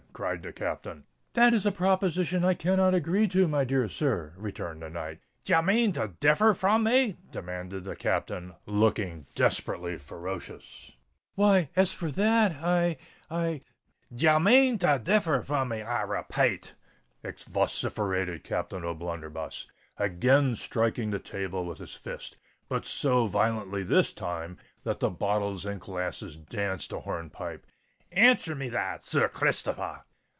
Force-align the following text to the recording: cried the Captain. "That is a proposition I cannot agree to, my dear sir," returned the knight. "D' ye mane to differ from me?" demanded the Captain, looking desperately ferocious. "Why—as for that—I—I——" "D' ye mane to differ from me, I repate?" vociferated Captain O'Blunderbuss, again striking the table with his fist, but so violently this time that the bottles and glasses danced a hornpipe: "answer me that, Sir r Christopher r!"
cried 0.13 0.43
the 0.43 0.51
Captain. 0.53 1.03
"That 1.33 1.51
is 1.53 1.65
a 1.65 1.71
proposition 1.71 2.43
I 2.45 2.53
cannot 2.53 2.93
agree 2.93 3.27
to, 3.29 3.47
my 3.47 3.63
dear 3.63 3.87
sir," 3.89 4.33
returned 4.37 4.81
the 4.83 4.89
knight. 4.89 5.19
"D' 5.45 5.49
ye 5.49 5.61
mane 5.63 5.93
to 5.93 6.09
differ 6.19 6.53
from 6.53 6.83
me?" 6.83 7.17
demanded 7.31 7.85
the 7.85 7.95
Captain, 7.95 8.53
looking 8.67 9.25
desperately 9.33 9.97
ferocious. 9.97 10.91
"Why—as 11.33 11.91
for 11.93 12.11
that—I—I——" 12.11 13.61
"D' 14.13 14.21
ye 14.23 14.37
mane 14.37 14.77
to 14.79 14.99
differ 15.01 15.41
from 15.41 15.69
me, 15.69 15.81
I 15.81 16.01
repate?" 16.03 16.75
vociferated 17.23 18.43
Captain 18.43 18.83
O'Blunderbuss, 18.83 19.65
again 19.97 20.55
striking 20.55 21.09
the 21.09 21.19
table 21.19 21.65
with 21.65 21.79
his 21.79 21.95
fist, 21.95 22.35
but 22.69 22.85
so 22.85 23.25
violently 23.25 23.81
this 23.81 24.11
time 24.11 24.57
that 24.83 24.99
the 24.99 25.09
bottles 25.09 25.65
and 25.65 25.79
glasses 25.79 26.35
danced 26.35 26.93
a 26.93 26.99
hornpipe: 26.99 27.65
"answer 28.11 28.53
me 28.53 28.67
that, 28.69 29.01
Sir 29.01 29.21
r 29.23 29.29
Christopher 29.29 29.81
r!" 29.81 30.05